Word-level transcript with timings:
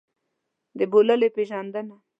د 0.77 0.79
بوللې 0.91 1.29
پېژندنه. 1.35 1.95